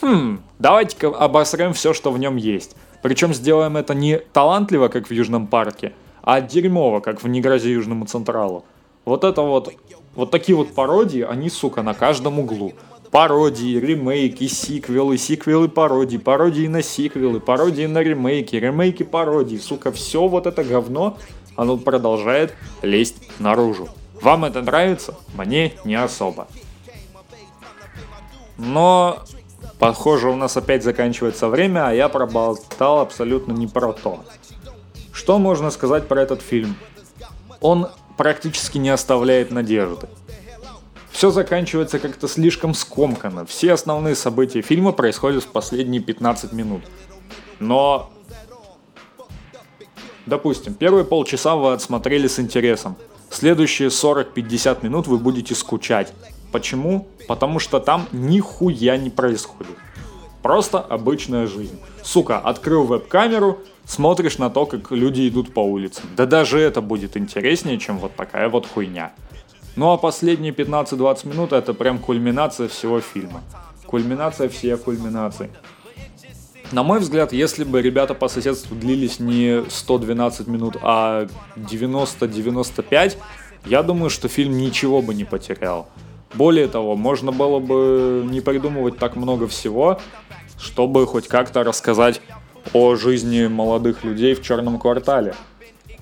Хм, 0.00 0.42
давайте-ка 0.58 1.08
обосрем 1.08 1.72
все, 1.72 1.94
что 1.94 2.10
в 2.10 2.18
нем 2.18 2.36
есть. 2.36 2.76
Причем 3.02 3.34
сделаем 3.34 3.76
это 3.76 3.94
не 3.94 4.18
талантливо, 4.18 4.88
как 4.88 5.08
в 5.08 5.10
Южном 5.12 5.46
парке, 5.46 5.92
а 6.22 6.40
дерьмово, 6.40 7.00
как 7.00 7.22
в 7.22 7.28
«Не 7.28 7.40
грози 7.40 7.70
Южному 7.70 8.06
Централу». 8.06 8.64
Вот 9.04 9.24
это 9.24 9.42
вот, 9.42 9.72
вот 10.14 10.30
такие 10.30 10.56
вот 10.56 10.72
пародии, 10.72 11.22
они, 11.22 11.50
сука, 11.50 11.82
на 11.82 11.94
каждом 11.94 12.38
углу. 12.38 12.74
Пародии, 13.12 13.78
ремейки, 13.78 14.48
сиквелы, 14.48 15.18
сиквелы 15.18 15.68
пародии, 15.68 16.16
пародии 16.16 16.66
на 16.66 16.80
сиквелы, 16.80 17.40
пародии 17.40 17.84
на 17.84 17.98
ремейки, 17.98 18.56
ремейки 18.56 19.02
пародии. 19.02 19.58
Сука, 19.58 19.92
все 19.92 20.26
вот 20.26 20.46
это 20.46 20.64
говно, 20.64 21.18
оно 21.54 21.76
продолжает 21.76 22.54
лезть 22.80 23.16
наружу. 23.38 23.90
Вам 24.22 24.46
это 24.46 24.62
нравится? 24.62 25.14
Мне 25.34 25.74
не 25.84 25.94
особо. 25.94 26.48
Но, 28.56 29.18
похоже, 29.78 30.30
у 30.30 30.36
нас 30.36 30.56
опять 30.56 30.82
заканчивается 30.82 31.48
время, 31.48 31.88
а 31.88 31.92
я 31.92 32.08
проболтал 32.08 33.00
абсолютно 33.00 33.52
не 33.52 33.66
про 33.66 33.92
то. 33.92 34.24
Что 35.12 35.38
можно 35.38 35.70
сказать 35.70 36.08
про 36.08 36.22
этот 36.22 36.40
фильм? 36.40 36.76
Он 37.60 37.88
практически 38.16 38.78
не 38.78 38.88
оставляет 38.88 39.50
надежды. 39.50 40.08
Все 41.12 41.30
заканчивается 41.30 41.98
как-то 41.98 42.26
слишком 42.26 42.74
скомканно. 42.74 43.46
Все 43.46 43.72
основные 43.72 44.16
события 44.16 44.62
фильма 44.62 44.92
происходят 44.92 45.44
в 45.44 45.48
последние 45.48 46.00
15 46.00 46.52
минут. 46.52 46.82
Но, 47.60 48.10
допустим, 50.26 50.74
первые 50.74 51.04
полчаса 51.04 51.54
вы 51.54 51.72
отсмотрели 51.72 52.26
с 52.26 52.40
интересом– 52.40 52.96
Следующие 53.32 53.88
40-50 53.88 54.84
минут 54.84 55.06
вы 55.06 55.16
будете 55.16 55.54
скучать. 55.54 56.12
Почему? 56.52 57.08
Потому 57.26 57.60
что 57.60 57.80
там 57.80 58.06
нихуя 58.12 58.98
не 58.98 59.08
происходит. 59.08 59.74
Просто 60.42 60.80
обычная 60.80 61.46
жизнь. 61.46 61.78
Сука, 62.02 62.38
открыл 62.38 62.84
веб-камеру, 62.84 63.60
смотришь 63.86 64.36
на 64.36 64.50
то, 64.50 64.66
как 64.66 64.90
люди 64.90 65.26
идут 65.26 65.54
по 65.54 65.60
улице. 65.60 66.02
Да 66.14 66.26
даже 66.26 66.58
это 66.60 66.82
будет 66.82 67.16
интереснее, 67.16 67.78
чем 67.78 67.98
вот 67.98 68.14
такая 68.14 68.50
вот 68.50 68.66
хуйня. 68.66 69.12
Ну 69.74 69.90
а 69.90 69.96
последние 69.96 70.52
15-20 70.52 71.28
минут 71.28 71.52
это 71.52 71.72
прям 71.72 71.98
кульминация 71.98 72.68
всего 72.68 73.00
фильма. 73.00 73.42
Кульминация 73.86 74.48
всех 74.48 74.82
кульминаций. 74.82 75.50
На 76.72 76.82
мой 76.82 77.00
взгляд, 77.00 77.32
если 77.32 77.64
бы 77.64 77.82
ребята 77.82 78.14
по 78.14 78.28
соседству 78.28 78.76
длились 78.76 79.18
не 79.18 79.62
112 79.68 80.46
минут, 80.46 80.76
а 80.82 81.26
90-95, 81.56 83.16
я 83.66 83.82
думаю, 83.82 84.10
что 84.10 84.28
фильм 84.28 84.56
ничего 84.56 85.02
бы 85.02 85.14
не 85.14 85.24
потерял. 85.24 85.88
Более 86.34 86.68
того, 86.68 86.96
можно 86.96 87.30
было 87.30 87.58
бы 87.58 88.22
не 88.26 88.40
придумывать 88.40 88.98
так 88.98 89.16
много 89.16 89.48
всего, 89.48 90.00
чтобы 90.58 91.06
хоть 91.06 91.28
как-то 91.28 91.62
рассказать 91.62 92.20
о 92.72 92.94
жизни 92.94 93.46
молодых 93.46 94.04
людей 94.04 94.34
в 94.34 94.42
черном 94.42 94.78
квартале. 94.78 95.34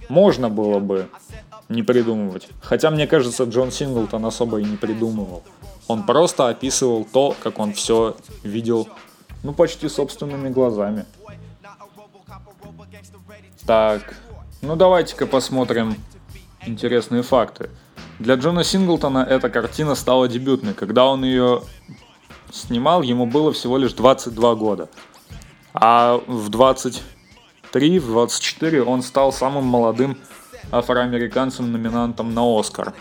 Можно 0.09 0.49
было 0.49 0.79
бы 0.79 1.09
не 1.71 1.83
придумывать. 1.83 2.49
Хотя, 2.61 2.91
мне 2.91 3.07
кажется, 3.07 3.45
Джон 3.45 3.71
Синглтон 3.71 4.27
особо 4.27 4.59
и 4.61 4.65
не 4.65 4.77
придумывал. 4.77 5.43
Он 5.87 6.03
просто 6.03 6.49
описывал 6.49 7.07
то, 7.11 7.35
как 7.43 7.59
он 7.59 7.73
все 7.73 8.17
видел 8.43 8.89
ну, 9.43 9.55
почти 9.55 9.89
собственными 9.89 10.51
глазами. 10.51 11.07
Так, 13.67 14.15
ну 14.61 14.77
давайте-ка 14.77 15.27
посмотрим 15.27 15.95
интересные 16.67 17.23
факты. 17.23 17.71
Для 18.19 18.35
Джона 18.35 18.65
Синглтона 18.65 19.27
эта 19.29 19.49
картина 19.49 19.95
стала 19.95 20.29
дебютной. 20.29 20.75
Когда 20.75 21.07
он 21.07 21.25
ее 21.25 21.63
снимал, 22.53 23.03
ему 23.03 23.27
было 23.27 23.53
всего 23.53 23.79
лишь 23.79 23.93
22 23.93 24.55
года. 24.57 24.89
А 25.73 26.21
в 26.27 26.49
23, 26.49 27.99
в 28.01 28.07
24 28.07 28.83
он 28.83 29.03
стал 29.03 29.33
самым 29.33 29.65
молодым 29.65 30.19
афроамериканцем 30.71 31.73
номинантом 31.73 32.35
на 32.35 32.59
Оскар. 32.59 32.95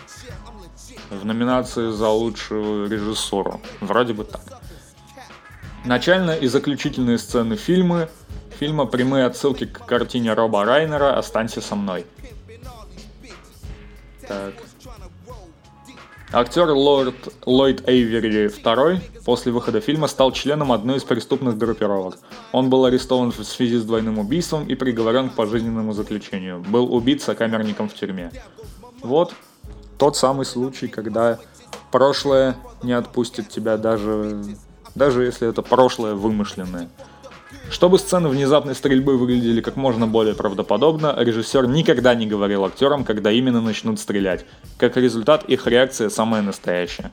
В 1.10 1.25
номинации 1.25 1.92
за 1.92 2.10
лучшую 2.10 2.89
режиссуру. 2.89 3.62
Вроде 3.82 4.13
бы 4.13 4.25
так. 4.25 4.42
Начальная 5.86 6.36
и 6.36 6.48
заключительные 6.48 7.18
сцены 7.18 7.56
фильмы, 7.56 8.10
фильма 8.60 8.86
прямые 8.86 9.25
отсылки 9.25 9.66
к 9.66 9.86
картине 9.86 10.34
Роба 10.34 10.66
Райнера 10.66 11.18
«Останься 11.18 11.62
со 11.62 11.75
мной». 11.75 12.06
Так. 14.28 14.54
Актер 16.31 16.69
Лорд 16.69 17.15
Ллойд 17.48 17.89
Эйвери 17.89 18.45
II 18.45 19.01
после 19.25 19.51
выхода 19.51 19.81
фильма 19.81 20.05
стал 20.05 20.31
членом 20.31 20.71
одной 20.71 20.98
из 20.98 21.03
преступных 21.03 21.57
группировок. 21.57 22.19
Он 22.51 22.69
был 22.69 22.86
арестован 22.86 23.31
в 23.31 23.43
связи 23.43 23.77
с 23.77 23.83
двойным 23.83 24.19
убийством 24.19 24.67
и 24.67 24.75
приговорен 24.75 25.31
к 25.31 25.33
пожизненному 25.33 25.91
заключению. 25.93 26.63
Был 26.67 26.93
убит 26.93 27.24
сокамерником 27.24 27.89
в 27.89 27.95
тюрьме. 27.95 28.31
Вот 29.01 29.33
тот 29.98 30.17
самый 30.17 30.45
случай, 30.45 30.88
когда 30.88 31.39
прошлое 31.91 32.55
не 32.83 32.93
отпустит 32.93 33.50
тебя 33.50 33.77
даже 33.77 34.43
даже 34.93 35.24
если 35.24 35.48
это 35.48 35.63
прошлое 35.63 36.13
вымышленное. 36.13 36.89
Чтобы 37.72 38.00
сцены 38.00 38.29
внезапной 38.29 38.75
стрельбы 38.75 39.18
выглядели 39.18 39.62
как 39.62 39.75
можно 39.75 40.08
более 40.08 40.36
правдоподобно, 40.36 41.15
режиссер 41.18 41.68
никогда 41.68 42.15
не 42.15 42.25
говорил 42.27 42.65
актерам, 42.65 43.03
когда 43.03 43.32
именно 43.32 43.62
начнут 43.62 44.00
стрелять. 44.00 44.46
Как 44.77 44.98
результат, 44.98 45.46
их 45.46 45.68
реакция 45.68 46.10
самая 46.10 46.41
настоящая. 46.41 47.12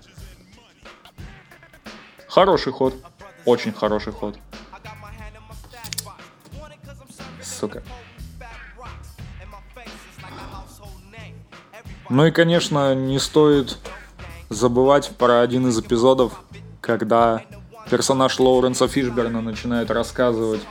Хороший 2.28 2.73
ход. 2.73 2.95
Очень 3.45 3.73
хороший 3.73 4.12
ход. 4.12 4.37
Сука. 7.43 7.83
Ну 12.09 12.26
и, 12.26 12.31
конечно, 12.31 12.95
не 12.95 13.19
стоит 13.19 13.78
забывать 14.49 15.11
про 15.16 15.40
один 15.40 15.69
из 15.69 15.78
эпизодов, 15.78 16.40
когда 16.81 17.43
персонаж 17.90 18.38
Лоуренса 18.38 18.88
Фишберна 18.88 19.40
начинает 19.40 19.90
рассказывать 19.90 20.62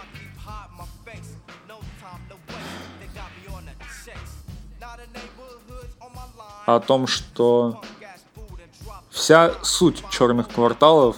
о 6.65 6.79
том, 6.79 7.07
что 7.07 7.81
вся 9.09 9.53
суть 9.63 10.03
черных 10.09 10.49
кварталов 10.49 11.17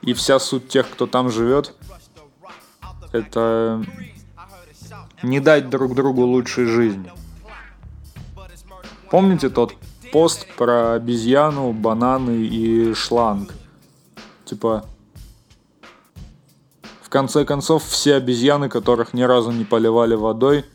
и 0.00 0.14
вся 0.14 0.38
суть 0.38 0.68
тех, 0.68 0.90
кто 0.90 1.06
там 1.06 1.30
живет, 1.30 1.74
это 3.12 3.84
не 5.22 5.38
дать 5.38 5.70
друг 5.70 5.94
другу 5.94 6.22
лучшей 6.22 6.64
жизни. 6.64 7.10
Помните 9.10 9.50
тот 9.50 9.74
пост 10.10 10.46
про 10.56 10.94
обезьяну, 10.94 11.72
бананы 11.72 12.46
и 12.46 12.94
шланг? 12.94 13.52
Типа, 14.52 14.84
в 17.00 17.08
конце 17.08 17.46
концов, 17.46 17.84
все 17.84 18.16
обезьяны, 18.16 18.68
которых 18.68 19.14
ни 19.14 19.22
разу 19.22 19.50
не 19.50 19.64
поливали 19.64 20.14
водой, 20.14 20.66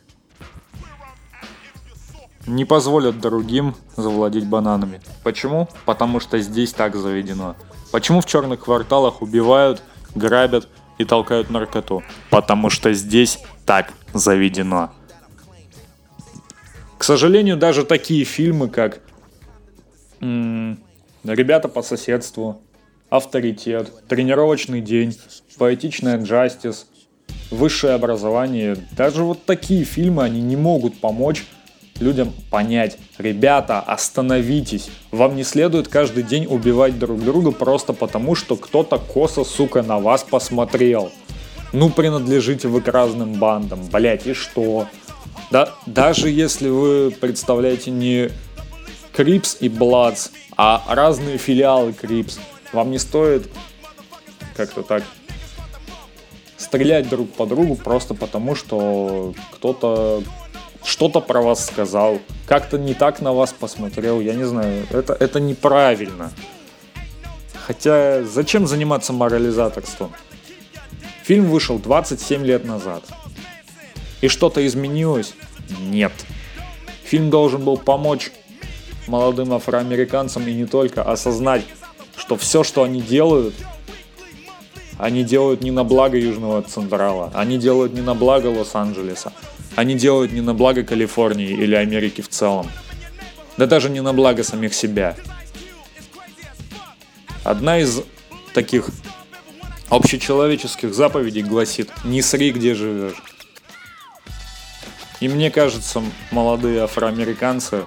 не 2.48 2.66
позволят 2.66 3.20
другим 3.20 3.76
завладеть 3.96 4.48
бананами. 4.48 5.00
Почему? 5.24 5.70
Потому 5.86 6.20
что 6.20 6.40
здесь 6.40 6.74
так 6.74 6.96
заведено. 6.96 7.56
Почему 7.92 8.22
в 8.22 8.26
черных 8.26 8.62
кварталах 8.62 9.22
убивают, 9.22 9.84
грабят 10.16 10.68
и 10.98 11.06
толкают 11.06 11.52
наркоту? 11.52 12.02
Потому 12.32 12.72
что 12.72 12.92
здесь 12.94 13.38
так 13.63 13.94
заведено. 14.12 14.92
К 16.98 17.04
сожалению, 17.04 17.58
даже 17.58 17.86
такие 17.86 18.24
фильмы, 18.24 18.70
как 18.70 19.02
м- 20.20 20.80
«Ребята 21.24 21.68
по 21.68 21.84
соседству», 21.84 22.62
авторитет, 23.10 23.91
тренировочный 24.08 24.82
день, 24.82 25.17
поэтичная 25.58 26.22
джастис, 26.22 26.88
высшее 27.52 27.93
образование. 27.93 28.78
Даже 28.91 29.24
вот 29.24 29.46
такие 29.46 29.84
фильмы, 29.84 30.24
они 30.24 30.41
не 30.41 30.56
могут 30.56 31.00
помочь 31.00 31.46
людям 32.00 32.34
понять, 32.52 32.98
ребята, 33.17 33.80
остановитесь, 33.80 34.89
вам 35.12 35.36
не 35.36 35.43
следует 35.43 35.88
каждый 35.88 36.24
день 36.24 36.46
убивать 36.46 37.00
друг 37.00 37.24
друга 37.24 37.52
просто 37.52 37.93
потому, 37.93 38.36
что 38.36 38.56
кто-то 38.56 39.00
косо, 39.00 39.43
сука, 39.43 39.82
на 39.82 40.00
вас 40.00 40.24
посмотрел. 40.24 41.12
Ну, 41.74 41.89
принадлежите 41.89 42.67
вы 42.67 42.82
к 42.82 42.88
разным 42.88 43.34
бандам, 43.34 43.86
блять, 43.91 44.26
и 44.28 44.34
что? 44.34 44.88
Да, 45.52 45.70
даже 45.86 46.30
если 46.30 46.70
вы 46.70 47.12
представляете 47.12 47.91
не 47.91 48.30
Crips 49.13 49.58
и 49.60 49.70
Bloods, 49.70 50.30
а 50.56 50.84
разные 50.88 51.38
филиалы 51.38 51.93
Crips, 51.93 52.39
вам 52.73 52.91
не 52.91 52.99
стоит 52.99 53.49
как-то 54.56 54.84
так 54.84 55.03
стрелять 56.58 57.08
друг 57.08 57.32
по 57.32 57.45
другу 57.45 57.75
просто 57.75 58.13
потому, 58.13 58.56
что 58.56 59.34
кто-то 59.51 60.23
что-то 60.84 61.19
про 61.19 61.41
вас 61.41 61.65
сказал, 61.65 62.19
как-то 62.45 62.77
не 62.77 62.93
так 62.93 63.21
на 63.21 63.34
вас 63.34 63.51
посмотрел, 63.51 64.21
я 64.21 64.34
не 64.34 64.45
знаю, 64.45 64.86
это, 64.89 65.13
это 65.13 65.39
неправильно. 65.39 66.32
Хотя 67.65 68.23
зачем 68.23 68.67
заниматься 68.67 69.12
морализаторством? 69.12 70.13
Фильм 71.23 71.49
вышел 71.49 71.77
27 71.77 72.45
лет 72.45 72.63
назад. 72.63 73.03
И 74.21 74.30
что-то 74.30 74.65
изменилось? 74.65 75.34
Нет. 75.82 76.13
Фильм 77.03 77.30
должен 77.30 77.65
был 77.65 77.77
помочь 77.77 78.32
молодым 79.08 79.53
афроамериканцам 79.53 80.47
и 80.47 80.53
не 80.53 80.65
только 80.65 81.03
осознать, 81.03 81.65
что 82.28 82.36
все, 82.36 82.62
что 82.66 82.84
они 82.84 83.00
делают, 83.00 83.56
они 85.00 85.24
делают 85.24 85.62
не 85.62 85.72
на 85.72 85.86
благо 85.86 86.18
Южного 86.18 86.62
Централа, 86.62 87.32
они 87.34 87.58
делают 87.58 87.94
не 87.94 88.02
на 88.02 88.16
благо 88.16 88.48
Лос-Анджелеса, 88.48 89.32
они 89.78 89.96
делают 89.96 90.34
не 90.34 90.42
на 90.42 90.54
благо 90.54 90.84
Калифорнии 90.84 91.48
или 91.48 91.74
Америки 91.74 92.20
в 92.20 92.28
целом. 92.28 92.70
Да 93.56 93.66
даже 93.66 93.90
не 93.90 94.02
на 94.02 94.12
благо 94.12 94.44
самих 94.44 94.74
себя. 94.74 95.16
Одна 97.46 97.80
из 97.80 98.02
таких 98.54 98.90
общечеловеческих 99.88 100.94
заповедей 100.94 101.44
гласит 101.44 101.90
«Не 102.04 102.22
сри, 102.22 102.52
где 102.52 102.76
живешь». 102.76 103.24
И 105.22 105.30
мне 105.30 105.50
кажется, 105.50 106.04
молодые 106.32 106.84
афроамериканцы 106.84 107.86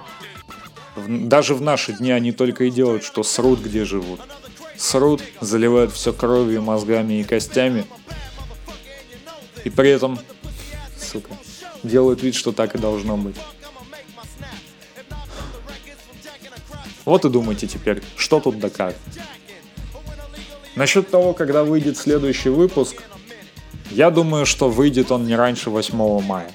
даже 0.95 1.55
в 1.55 1.61
наши 1.61 1.93
дни 1.93 2.11
они 2.11 2.31
только 2.31 2.65
и 2.65 2.71
делают, 2.71 3.03
что 3.03 3.23
срут, 3.23 3.59
где 3.61 3.85
живут. 3.85 4.19
Срут, 4.77 5.21
заливают 5.39 5.91
все 5.93 6.11
кровью, 6.11 6.61
мозгами 6.61 7.19
и 7.19 7.23
костями. 7.23 7.85
И 9.63 9.69
при 9.69 9.89
этом, 9.89 10.19
сука, 10.97 11.33
делают 11.83 12.23
вид, 12.23 12.35
что 12.35 12.51
так 12.51 12.75
и 12.75 12.77
должно 12.77 13.15
быть. 13.17 13.35
Вот 17.05 17.25
и 17.25 17.29
думайте 17.29 17.67
теперь, 17.67 18.03
что 18.15 18.39
тут 18.39 18.59
да 18.59 18.69
как. 18.69 18.95
Насчет 20.75 21.09
того, 21.09 21.33
когда 21.33 21.63
выйдет 21.63 21.97
следующий 21.97 22.49
выпуск, 22.49 23.03
я 23.89 24.09
думаю, 24.09 24.45
что 24.45 24.69
выйдет 24.69 25.11
он 25.11 25.25
не 25.25 25.35
раньше 25.35 25.69
8 25.69 26.21
мая. 26.21 26.51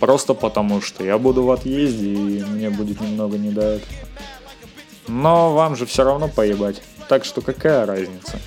Просто 0.00 0.34
потому, 0.34 0.80
что 0.80 1.04
я 1.04 1.18
буду 1.18 1.42
в 1.42 1.50
отъезде, 1.50 2.12
и 2.12 2.44
мне 2.44 2.70
будет 2.70 3.00
немного 3.00 3.36
не 3.36 3.50
до 3.50 3.62
этого. 3.62 3.92
Но 5.08 5.54
вам 5.54 5.74
же 5.74 5.86
все 5.86 6.04
равно 6.04 6.28
поебать. 6.28 6.82
Так 7.08 7.24
что 7.24 7.40
какая 7.40 7.86
разница? 7.86 8.38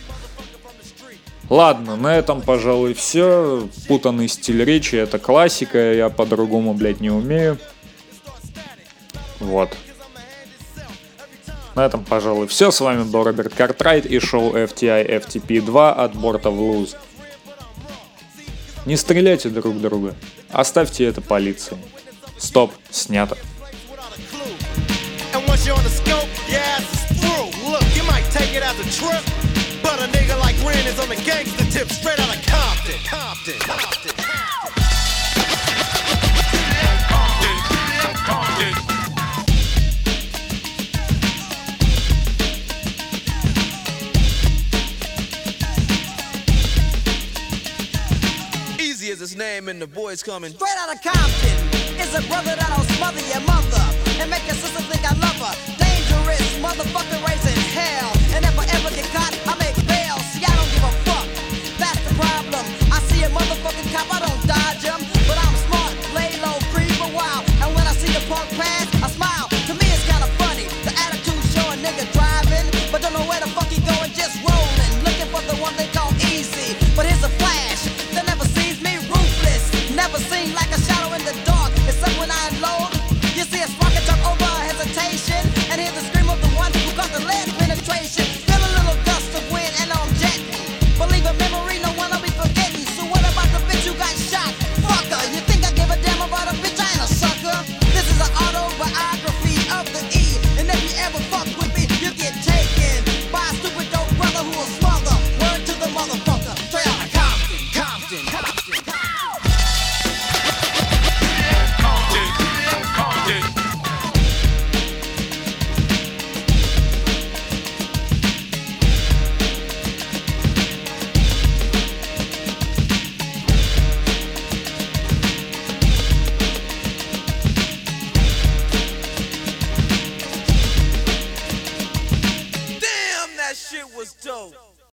Ладно, 1.50 1.98
на 1.98 2.16
этом, 2.16 2.42
пожалуй, 2.42 2.94
все. 2.94 3.68
Путанный 3.88 4.30
стиль 4.30 4.64
речи, 4.64 4.96
это 4.96 5.20
классика, 5.20 5.94
я 5.94 6.10
по-другому, 6.10 6.74
блядь, 6.74 7.02
не 7.02 7.10
умею. 7.10 7.58
Вот. 9.40 9.76
На 11.76 11.86
этом, 11.86 12.06
пожалуй, 12.06 12.48
все. 12.48 12.72
С 12.72 12.80
вами 12.80 13.04
был 13.04 13.24
Роберт 13.24 13.54
Картрайт 13.54 14.06
и 14.06 14.20
шоу 14.20 14.54
FTI 14.56 15.26
FTP 15.26 15.62
2 15.62 15.94
от 15.94 16.16
борта 16.16 16.50
в 16.50 16.62
луз. 16.62 16.96
Не 18.86 18.98
стреляйте 18.98 19.50
друг 19.50 19.80
друга. 19.80 20.16
Оставьте 20.50 21.06
это 21.06 21.22
полиции. 21.22 21.78
Стоп, 22.38 22.74
снято. 22.90 23.38
But 29.84 30.00
a 30.00 30.08
nigga 30.08 30.40
like 30.40 30.56
Ren 30.64 30.86
is 30.86 31.00
on 31.00 31.10
the 31.10 31.16
gangster 31.16 31.66
tip 31.72 31.90
straight 31.92 32.20
out 32.20 32.36
of 32.36 32.42
Compton. 32.46 33.00
Compton. 33.04 33.91
Name 49.42 49.70
and 49.70 49.82
the 49.82 49.88
boys 49.88 50.22
coming 50.22 50.52
straight 50.52 50.78
out 50.78 50.94
of 50.94 51.02
Compton. 51.02 51.58
Is 51.98 52.14
a 52.14 52.22
brother 52.30 52.54
that'll 52.56 52.86
smother 52.96 53.22
your 53.26 53.31